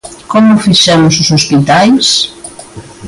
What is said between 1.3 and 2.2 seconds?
hospitais?